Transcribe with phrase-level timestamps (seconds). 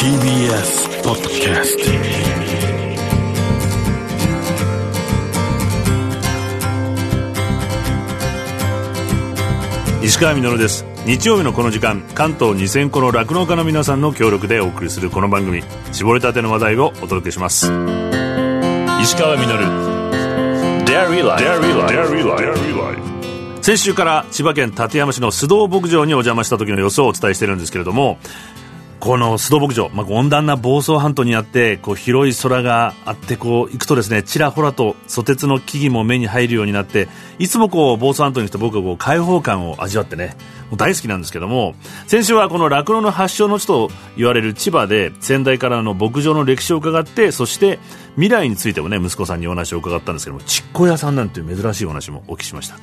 [0.00, 1.82] TBS ポッドキャスト
[10.02, 10.86] 石川みのるです。
[11.04, 15.62] 日曜日のこの時間関東2000個の酪農家の皆さんの協力でお送りするこの番組。
[15.92, 17.66] 絞りたての話題をお届けします。
[17.66, 19.66] 石川みのる
[20.86, 21.60] Dairy Life
[23.60, 28.18] 先週から千葉県館山市の須藤牧場にお邪魔した時の様子をお伝えしているんですけれども
[29.00, 37.08] この須藤牧場、まあ、温暖な房総半島にあってこう広い空があってこう行くとですねちらほらとソテツの木々も目に入るようになって
[37.40, 40.36] いつもこう房総半島に来て僕はこう開放感を味わってね
[40.76, 41.74] 大好きなんですけども
[42.06, 47.78] 先週はこの酪農の発祥の地と言われる千葉で先代からの牧場の歴史を伺ってそして
[48.16, 52.76] 未来についてもね息子さんにお話を伺ったんですけどもちっこ屋さんなんていう珍しいお話もお聞きしました。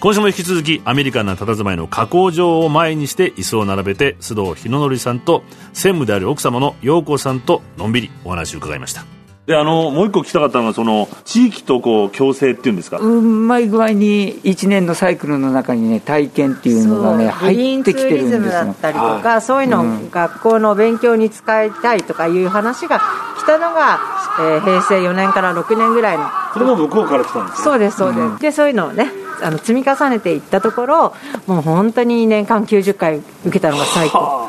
[0.00, 5.42] 今週も引き続きアメリカンな佇まいの加工場を前にして椅子を並べて須藤日野則さんと
[5.72, 9.21] 専務である奥様の陽子さんとのんびりお話を伺いました。
[9.52, 12.96] であのもう一個聞きたかったのはその地域とこう共生っていうんですか？
[12.96, 18.50] うまい具合に1年のサイクルの中にね体験っていうのがね入ってきてるんですよ。
[18.50, 23.00] だったりとか、そういうのを学校の勉強に使いたいとかいう話が
[23.38, 24.00] 来たのが、
[24.40, 26.24] えー平成4年から6年ぐらいの。
[26.54, 27.64] それも向こうから来たんですね。
[27.64, 29.10] そうですそうです、でそういうのをね
[29.42, 31.14] あの積み重ねていったところ
[31.46, 34.41] もう本当に年間90回受けたのが最高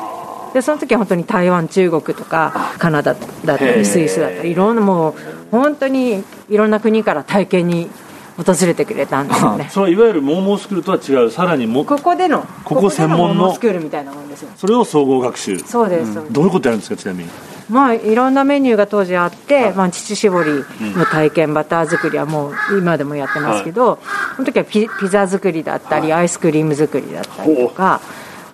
[0.54, 5.14] でその時は本当に台湾中国とかカナダだったりスイスだったりいろんなもう
[5.50, 7.90] 本当にいろんな国から体験に
[8.36, 9.68] 訪れてくれたんですよね。
[9.70, 15.58] それはいわゆるモーモースクールとは違うさらにもここでのここ専門のモーモースクールみたいなもんですよそれを総合学習。
[15.58, 17.30] そうです、そうですどういうことやるんですかちなみに？
[17.68, 20.64] まあいろんなメニューが当時あって、まあ、乳搾り
[20.96, 23.98] の体験、バター作りはもう今でもやってますけど、
[24.36, 28.02] その時はピピザ作りだったり、アイスクリーム作りだったりとか、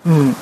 [0.05, 0.33] うん、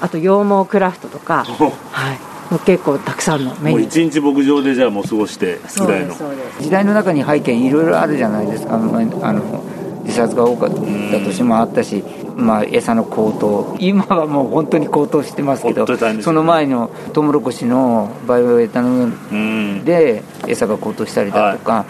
[0.00, 2.14] あと羊毛クラフトとか、は
[2.50, 3.84] い、もう結構たくさんのメニュー。
[3.86, 6.14] 一日牧場でじゃあもう過ごしてそうぐらいの
[6.60, 8.74] 時代の中に背景いろいろあるじゃないですか。
[8.74, 9.64] あのあの
[10.04, 10.76] 自殺が多かった
[11.20, 12.02] 年もあったし、
[12.34, 13.76] まあ、餌の高騰。
[13.78, 16.22] 今はもう本当に高騰してますけどね。
[16.22, 19.40] その前のトウモロコシのバイオエタノールう
[19.80, 19.84] ん。
[19.84, 21.84] で餌が高騰したりだとか、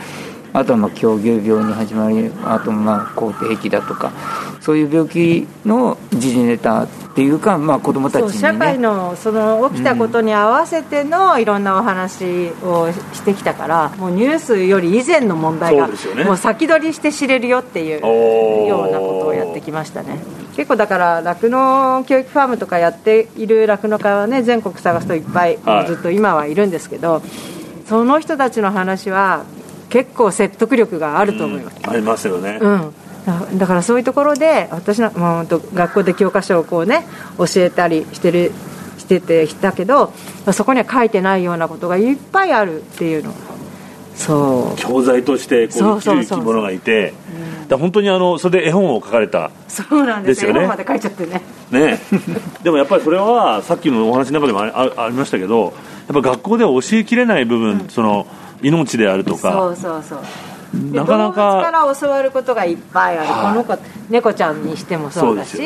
[0.53, 4.13] あとはまあ狂牛病に始まりあとまあ口蹄疫だとか
[4.61, 15.89] そういう病気の時事ネタっていうか、まあ、子供たちに、ね、社会のその起きたことに合わせてのいろんなお話をしてきたから、もうニュースより以前の問題が
[16.25, 20.21] もう先取りして知れるよっていうようなことをやってきましたね。
[20.55, 25.87] 結構だから酪農教育ファームとかやっている酪農家はね全国探すといっぱい、はい。
[25.89, 27.21] ずっと今はいるんですけど
[27.87, 29.45] その人たちの話は
[29.89, 32.95] 結構説得力があると思います、ありますよね、うん、
[33.29, 37.05] だだからそういうところで私の、まあ、学校で教科書をこうね
[37.37, 38.53] 教えたりしてる
[38.97, 40.13] しててしたけど
[40.53, 43.35] そこには書いてないようなことがいっぱいあるっていうの。
[44.15, 44.81] そう。
[44.81, 46.25] 教材としてこそううそうそう。
[46.25, 47.13] 生きる生き物がいて
[47.69, 50.53] だ本当にあのそれで絵本を書かれたそうなんですよ。
[50.53, 50.61] ね。
[50.61, 51.43] 絵本まで書いちゃってね。
[51.71, 52.01] ね。
[52.65, 55.75] でもやっぱりそれはさっきのお話の中でもああありましたけど
[56.09, 58.27] やっぱ学校では教えきれない部分、その
[58.63, 60.19] 命であるとそかうそうそう。
[60.19, 60.25] で
[60.75, 63.65] なかな動物かから教わることがいっぱいある、はい。
[63.65, 65.57] この子猫ちゃんにしてもそうだし。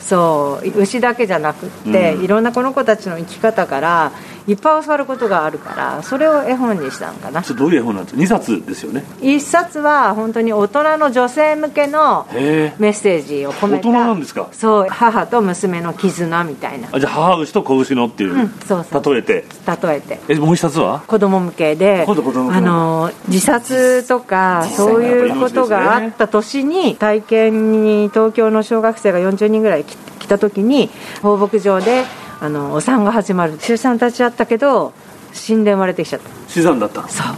[0.00, 0.72] そうね。
[0.76, 2.24] 牛だけじゃなくって、うん。
[2.24, 4.12] いろんなこの子たちの生き方から
[4.48, 7.42] いっぱい教わることがあるからそれを絵本にしたのかな。
[7.42, 9.04] それどういう絵本なんですか？2冊ですよね。
[9.20, 14.48] 一冊は本当に大人の女性向けのメッセージを込めた大人なんですか？
[14.52, 16.88] そう母と娘の絆みたいな。
[16.92, 19.14] あじゃあ母牛と子牛のっていう、うんそうそう。
[19.14, 19.44] 例えて。
[19.82, 20.20] 例えて。
[20.28, 21.00] えもう一冊は？
[21.06, 30.88] 子供向けで今度子供向けあの自殺とかそういうことがあった年に体験に東京の小学生が40人ぐらい来来た時に
[31.20, 32.04] 放牧場で
[32.42, 33.56] あのお産が始まる。
[33.60, 34.92] 出産立ち会ったけど
[35.32, 36.28] 死んで生まれてきちゃった。
[36.48, 37.36] 死産だったそう。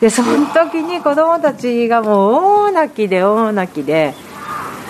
[0.00, 2.32] でその時に子供たちがもう
[2.68, 4.14] 大泣きで大泣きで。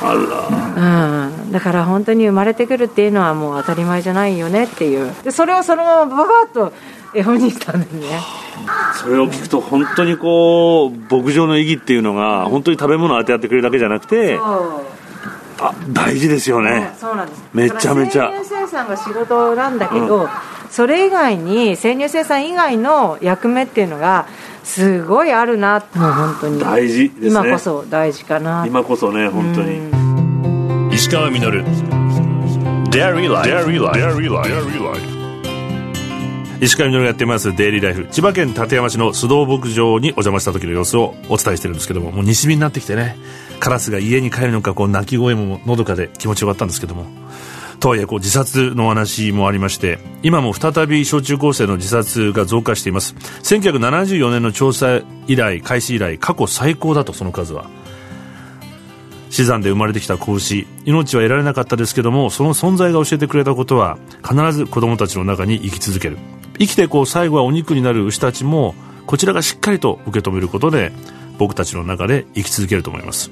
[0.01, 1.29] あら。
[1.41, 5.13] うん、だから本当に生まれてくるっていうのはもう当たり前じゃないよねっていう。
[5.25, 6.73] でそれをそのままババッと
[7.13, 8.07] 絵本にしたんですね。
[8.95, 14.39] それを聞くと本当にこう牧場の意義っていうのが本当に食べ物を当てやってくれるだけじゃなくて
[15.61, 16.93] あ大事ですよね。
[17.01, 17.43] そうなんです。
[17.53, 18.33] めちゃめちゃ
[18.69, 20.29] 乳生産が仕事なんだけど、
[20.71, 24.29] それ以外に生乳生産以外の役目っていうのが
[24.65, 26.61] すごいあるなもう本当に。
[26.61, 27.29] 大事ですね。
[27.29, 28.65] 今こそ大事かな。
[28.67, 30.09] 今こそね本当に、うん
[30.99, 31.39] 石川稔.
[36.61, 43.17] 石川みのるがやってますデイリーライフ千葉県館山市の須藤牧場にお邪魔した時の様子をお伝えしてるんですけどももう西日になってきてね
[43.61, 47.07] カラスが家に帰るのかこう鳴き声ものどかで気持ちよかったんですけども
[47.81, 53.15] とはいえこう自殺の話もありまして今も再び小中高生の自殺が増加しています。
[53.43, 57.71] 1974年の調査以来開始以来過去最高だとその数は。
[59.31, 66.17] 死産で生まれてきた子牛命は得られなかったですけどもその存在が教えてくれたことは必ず子供たちの中に生き続ける。
[66.59, 68.75] 生きてこう最後はお肉になる牛たちも
[69.07, 70.93] こちらがしっかりと受け止めることで
[71.39, 73.31] 僕たちの中で生き続けると思います。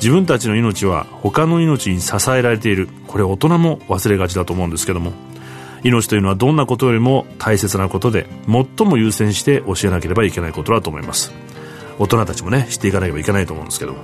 [0.00, 2.88] 自分たちの命は他の命に支えられている。
[3.06, 5.12] これ大人も忘れがちだと思うんですけども。
[5.82, 11.32] 命というのはどんなことよりも大切なことで最も優先して教えなければいけないことだと思います。
[11.98, 13.98] 大人たちもね知っていかなければいけないと思うんですけども。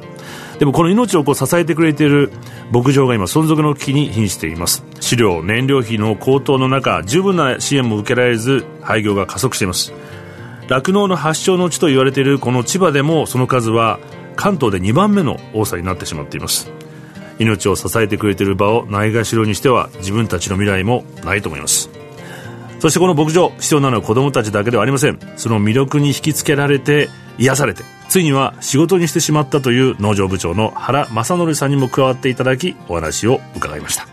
[0.59, 2.31] でもこの命をこう支えてくれている
[2.73, 4.85] 牧場が今存続の危機に瀕しています。
[5.01, 9.95] 飼料燃料費の高騰の中十分な支援も受けられず廃業が加速しています。
[10.69, 13.99] 酪農の発祥の地と言われているこの千葉でもその数は
[14.37, 16.71] 関東で2番目の多さになってしまっています。
[17.39, 21.91] 命を支えてくれている場をないがしろにしては自分たちの未来もないと思います。
[22.79, 25.19] そしてこの牧場必要なのは子供たちだけではありません。
[25.37, 34.07] その魅力に引きつけられて癒されてついには仕事にしてしまったという農場部長の原正則さんにも加わっていただきお話を伺いました。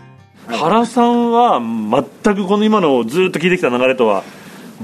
[0.48, 4.24] 原さんは全くこの今のをずっと聞いてきた流れとは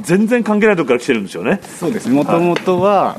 [0.00, 1.60] 全然関係ないとこから来てるんですよね。
[1.62, 2.08] そうです。
[2.08, 3.18] もともとは、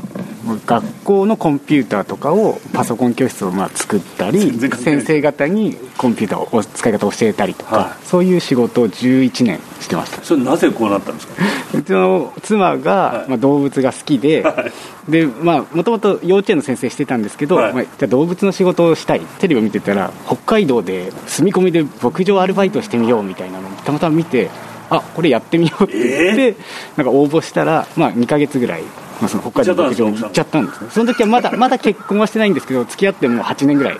[0.65, 10.23] 学校のコンピューターとかをパソコン教室をまあ作ったり先生方にコンピューターを使い方を教えたりとか、はい、そういう仕事を11年してました。
[10.23, 11.33] それなぜこうなったんですか？
[11.77, 14.65] うちの妻が、まあ、動物が好きで、は
[15.07, 19.21] い、でまあもともと幼稚園の先生してたんですけど、はい、まあ、じゃあ動物の仕事をしたい。
[19.39, 24.49] テレビを見てたら北海道で住み込みで牧場アルバイトしてみようみたいなのをたまたま見て
[24.89, 26.55] あこれやってみようって言って、えー、
[26.97, 30.89] なんか応募したら、まあ、2か月ぐらい、まあ、その北海道の牧場に行っちゃったんですね。
[30.91, 33.97] その時はまだまだ結婚はしてないんですけど付き合ってもう8年ぐらい。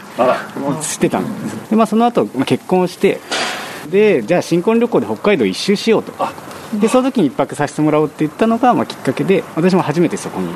[0.82, 3.20] してたんですで、まあ、その後、まあ結婚して
[3.90, 6.14] でじゃあ新婚旅行で北海道一周しようと。
[6.80, 10.54] でその時に1泊させてもらおうって言ったのが、まあ、きっかけで私も初めてそこに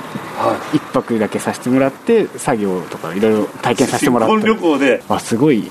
[0.71, 5.03] 1泊だけさせてもらって作業とかいろいろ体験させてもらって新婚旅行で。
[5.09, 5.69] あすごい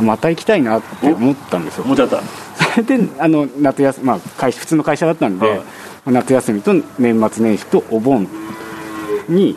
[0.00, 1.84] また行きたいなって思ったんですよ。
[1.84, 2.18] 思っちゃった。
[2.18, 2.24] そ
[2.76, 5.62] れであの夏休み、まあ、会普通の会社だったんで、はい、
[6.06, 8.28] 夏休みと年末年始とお盆
[9.28, 9.56] に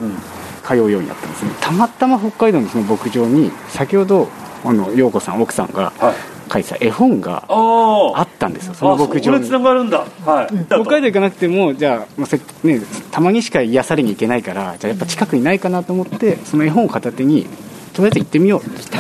[0.63, 4.29] 通うようになったんですね、たまたま北海道のその牧場に先ほど
[4.63, 5.91] あの陽子さん奥さんが、
[6.51, 6.63] 書い。
[6.63, 9.45] てた絵本があったんですよその牧場に。
[9.45, 12.81] つながるんだ、はい、北海道行かなくてもじゃあ、ね、
[13.11, 17.47] たまにしか癒されに行けないからじゃあやっぱ近くにないかなと思ってその絵本を片手に
[17.93, 18.97] とりあえず行ってみようって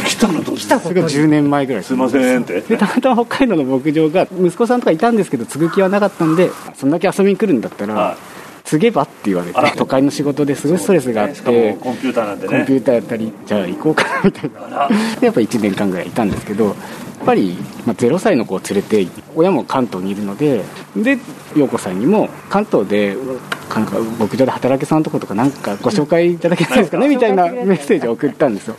[0.00, 0.42] 来たの？
[0.42, 1.84] 来たそれが10年前ぐらい。
[1.84, 2.60] すいませんって。
[2.60, 8.16] でたまたま北海道の牧場が息子さんとかいたんですけど継ぐ気はなかったんでそんだけ遊びに来るんだったら、はい。
[8.64, 14.88] 継げばって言われて都会の仕事ですごいストレスがあって、ね、コンピューターなんて、ね、コンピューターやったりじゃあ行こうかなみたいな。
[15.18, 16.74] でやっぱ1年間ぐらいいたんですけどやっ
[17.26, 20.64] ぱり、まあ、0歳の子を連れて親も関東にいるので
[20.96, 21.18] で
[21.56, 23.16] 陽子さんにも関東で
[23.74, 28.76] なんか牧場で働けそうなとことかなんかご紹介いただけないですかねみたいなメッセージを送ったんですよ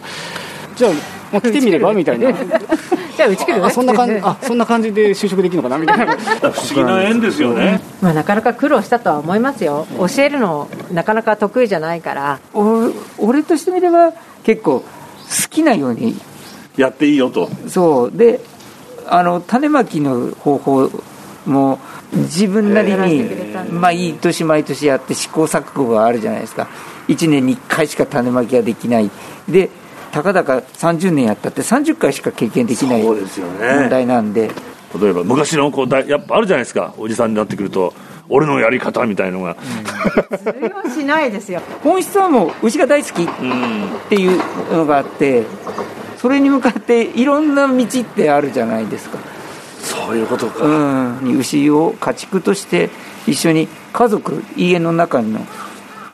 [0.76, 0.92] じゃあ
[1.34, 2.32] まあ、来てみればみたいな。
[3.16, 6.16] じゃあうち来るそんな感じあそんな感じで就職できるのかなみたいな。
[6.16, 9.88] 不思議な縁ですよね、まあ、なかなか苦労したとは思いますよ。
[9.98, 12.40] 教えるのなかなか得意じゃないから。
[13.18, 14.86] 俺としてみれば結構好
[15.50, 16.16] きなように。
[16.78, 17.50] やっていいよと。
[17.68, 18.18] そう。
[18.18, 18.40] で
[19.08, 20.92] あの種まきの方法
[21.46, 21.80] も
[22.14, 23.30] 自分なりに
[23.72, 26.68] 毎年毎年やって試行錯誤があるじゃないですか。
[27.08, 29.10] 1年に1回しか種まきができない。
[29.48, 29.70] で
[30.14, 34.54] たかだか30年やったって30回しか経験できない問題なんで、ね、
[35.02, 36.94] 例えば昔のこうだやっぱあるじゃないですか。
[37.00, 37.96] おじさんになってくると
[38.30, 39.58] 俺のやり方みたいのが、
[40.32, 41.62] うん、通用しないですよ。
[41.84, 43.28] 本質はもう牛が大好きっ
[44.08, 44.40] ていう
[44.72, 45.46] のがあって
[46.18, 49.18] それに向かっていろんな道ってあるじゃないですか。
[49.80, 50.70] そういうことか、う
[51.24, 52.92] ん、牛を家畜として
[53.26, 55.40] 一緒に家族家の中の、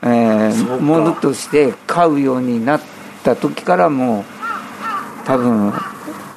[0.02, 4.24] えー、ものとして飼うようになってった時からもう
[5.26, 5.72] 多分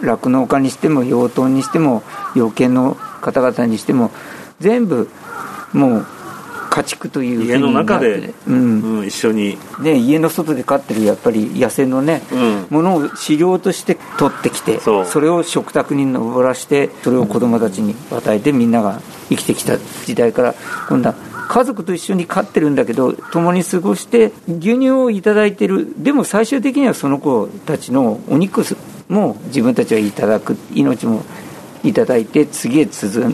[0.01, 2.03] 酪農家にしても養豚にしても
[2.35, 4.11] 養犬の方々にしても
[4.59, 5.09] 全部
[5.73, 6.05] もう
[6.69, 20.55] 家畜という家の中で、うん、うん、一緒に、ね、家の外で飼ってるやっぱり野生のね、うん、ものを飼料として取ってきてそれを食卓に上らしてそれを子供たちに与えてみんなが生きてきた時代から
[20.89, 25.93] 今度は家族と一緒に飼ってるんだけど共に過ごして牛乳を頂いてる。
[25.97, 28.63] でも最終的にはその子たちのお肉
[29.09, 30.57] も自分たちはいただく。
[30.73, 31.23] 命も
[31.83, 33.33] いただいて次へつ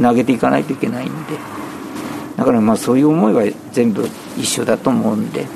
[0.00, 1.12] 投げていかないといけないんで。
[2.36, 5.46] だからまあそういう思いは全部一緒だと思うんで。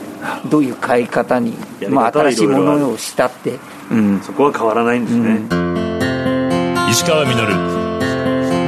[0.51, 1.55] どういう飼い方に
[1.89, 3.59] まあ、新しいものをしたって、
[3.91, 6.91] うん、そこは変わらないんですね、うん。
[6.91, 7.87] 石川稔。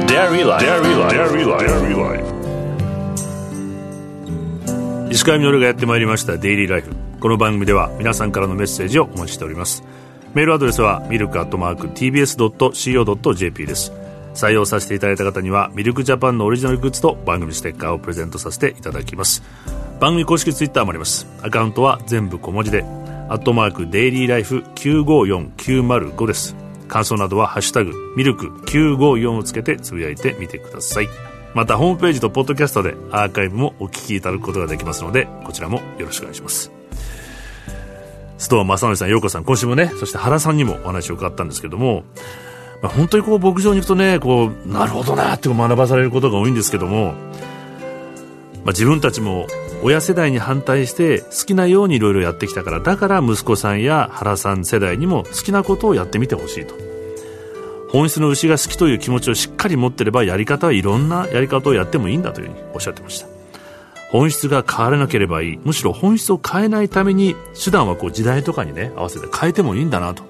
[0.07, 0.71] Dairy Life
[1.45, 2.38] Life
[5.11, 6.91] 石川稔がやってまいりましたデイリーライフ。
[7.19, 9.83] この番組では皆さんからのメッセージをお待ちしております。
[10.35, 13.91] メールアドレスはミルクアットマーク TBS.CO.JP です。
[14.35, 19.41] 採用させていただいた方にはミルクジャパンのオリジナルグッズと番組ステッカーをプレゼントさせていただきます。
[19.99, 21.25] 番組公式ツイッターもあります。
[21.41, 22.83] アカウントは全部小文字で
[23.29, 26.55] アットマークデイリーライフ954905です。
[26.87, 31.09] 感想などは「ハッシュタグミルク954」をつけてつぶやいてみてください。
[31.53, 36.71] またホームページとポッドキャストでアーカイブもお聞きいただくことができますのでこちらもよろしくお願いします。
[38.37, 42.05] 須藤正則さん、陽子さん、今週もね、そして原さんにもお話を伺ったんですけども、
[42.81, 47.13] まあ、本当にこう牧場に行くとね、こう、なるほどなって学ばされることが多いんですけども、
[48.63, 49.47] まあ、自分たちも
[49.83, 56.75] 親世代に反対して好きなようにいろいろやってきたからだから息子さんや原さん世代にも好きなことをやってみてほしいと。
[57.91, 63.27] 本質の牛が好きという気持ちをしっかり持ってればやり方はいろんなやり方をやってもいいんだというふうにおっしゃってました。
[64.11, 65.59] 本質が変わらなければいい。
[65.63, 70.23] むしろ本質を変えないために手段はこう時代とかにね合わせて変えてもいいんだなと、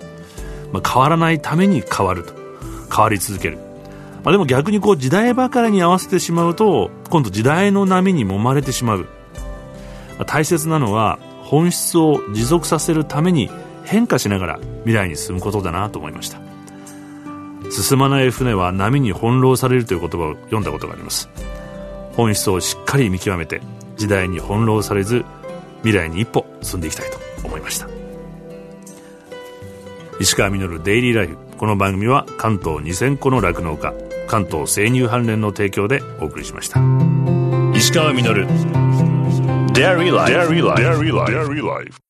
[0.71, 2.33] まあ、変わらないために変わると。
[2.93, 3.57] 変わり続ける。
[4.23, 8.99] まあ、でも逆にこう時代ばかりに合わせてしまうと今度時代の波に揉まれてしまう。
[10.17, 13.49] まあ大切なのは本質を持続させるために
[13.85, 16.48] 変化しながら未来に進むことだなと思いました。
[17.71, 21.29] 進まない船は波に翻弄されるという言葉を読んだことがあります
[22.13, 23.61] 本質をしっかり見極めて
[23.95, 25.23] 時代に翻弄されず
[25.83, 27.87] 未来に一歩進んでいきたいと思いました
[30.19, 33.93] 石川稔デイリーライフこの番組は関東2000個の酪農家
[34.27, 36.79] 関東生乳関連の提供でお送りしました
[37.75, 38.45] 石川稔
[39.73, 40.33] Dairy Life.
[40.33, 41.31] Dairy Life.
[41.31, 42.08] Dairy Life.